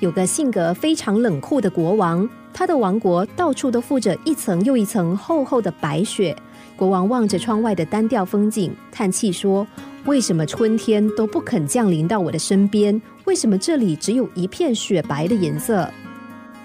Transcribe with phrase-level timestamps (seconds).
[0.00, 6.36] 有个性格非常冷酷的国王，他的王国到处都覆着一层又一层厚厚的白雪。
[6.76, 9.66] 国王望着窗外的单调风景，叹气说
[10.04, 13.00] ：“为什么春天都不肯降临到我的身边？
[13.24, 15.88] 为什么这里只有一片雪白的颜色？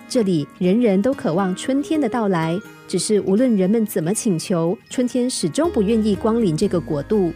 [0.07, 7.31] 这里人人都渴望春天的到来，只是无论人们怎么请求，春天始终不愿意光临这个国度。”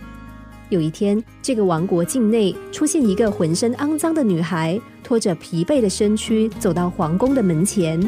[0.74, 8.02] 有一天，这个王国境内出现一个浑身肮脏的女孩，拖着疲惫的身躯走到皇宫的门前。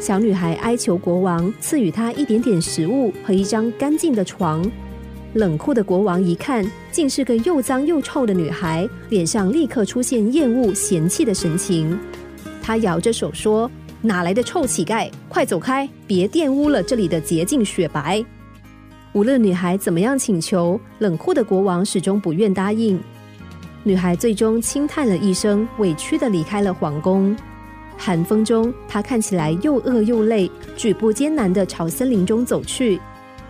[0.00, 4.68] 小女孩哀求国王赐予她一点点食物和一张干净的床。
[5.34, 11.96] 冷酷的国王一看，竟是个又脏又臭的女孩，脸上立刻出现厌恶、嫌弃的神情。
[12.60, 13.70] 他摇着手说
[14.02, 15.08] ：“哪来的臭乞丐？
[15.28, 18.24] 快走开，别玷污了这里的洁净雪白。”
[19.12, 23.00] 无论女孩怎么样请求，冷酷的国王始终不愿答应。
[23.82, 27.34] 女孩最终轻叹了一声，委屈的离开了皇宫。
[27.96, 33.00] 寒风中，她看起来又饿又累，举步艰难的朝森林中走去。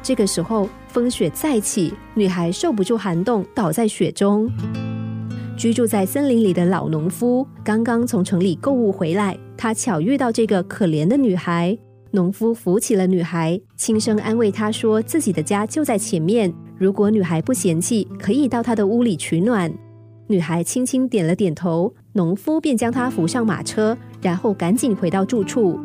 [0.02, 4.50] 这个时候，风雪再起，女孩受不住寒冻，倒在雪中。
[5.58, 11.76] 居住在森林里的老农夫刚刚从城里购物回来，他巧遇到这个可怜的女孩。
[12.12, 19.72] 农夫扶起了女孩，轻声安慰她说：“自己的家就在前面，如果女孩不嫌弃，可以到他的屋里取暖。”
[20.26, 23.96] 女孩轻轻点了点头，农夫便将她扶上马车。
[24.22, 25.80] 然后赶紧回到住处。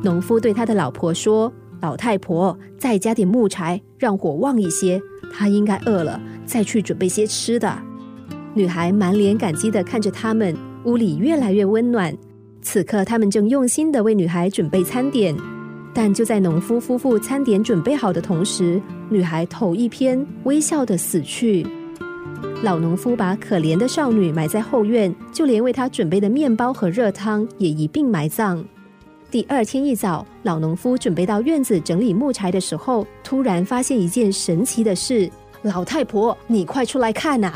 [0.00, 5.00] 农夫对他的老婆说：“老太婆，再加点木柴，让火旺一些。
[5.32, 7.76] 她应该饿了，再去准备些吃的。”
[8.54, 12.16] 女孩满脸感激的看着他们，屋里越来越温暖。
[12.66, 15.32] 此刻，他们正用心的为女孩准备餐点。
[15.94, 21.64] 但就在农夫夫妇餐点准备好的同时，女孩头一偏，微笑的死去。
[22.64, 28.62] 老农夫把可怜的少女埋在后院，就连为她准备的面包和热汤也一并埋葬。
[29.30, 35.30] 第二天一早，老农夫准备到院子整理木柴的时候，突然发现一件神奇的事
[35.62, 37.52] ：“老太婆，你快出来看呐！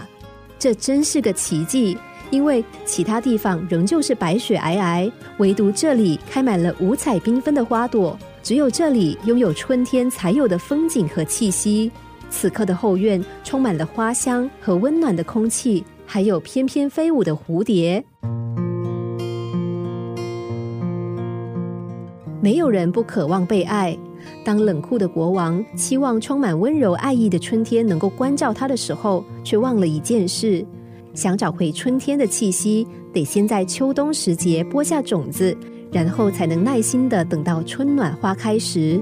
[0.57, 1.99] 这真是个奇迹，
[2.31, 11.91] 因为其他地方仍旧是白雪皑皑，唯独这里开满了五彩缤纷的花朵，只有这里拥有春天才有的风景和气息。”
[12.31, 18.05] 此刻的后院充满了花香和温暖的空气，还有翩翩飞舞的蝴蝶。
[22.41, 23.99] 没有人不渴望被爱。
[24.45, 30.65] 当冷酷的国王期望充满温柔爱意的春天能够关照他的时候，却忘了一件事：
[31.21, 35.55] 想找回春天的气息，得先在秋冬时节播下种子，
[35.93, 38.99] 然后才能耐心的等到春暖花开时。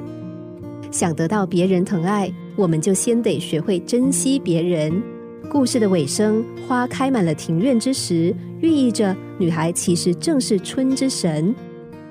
[0.90, 2.28] 想得到别人疼爱。
[2.56, 5.00] 我们就先得学会珍惜别人。
[5.48, 11.54] 故事的尾声，花开满了庭院之时，寓意着女孩其实正是春之神。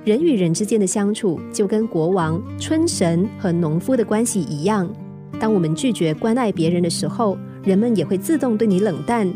[0.06, 4.90] 人与人之间的相处，就跟国王、春神和农夫的关系一样。
[5.38, 9.30] 当我们拒绝关爱别人的时候，人们也会自动对你冷淡。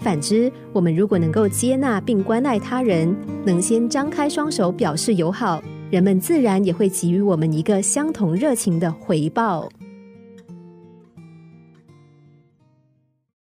[0.00, 3.14] 反之，我们如果能够接纳并关爱他人，
[3.44, 9.68] 能先张开双手表示友好，人们自然也会给予我们一个相同热情的回报。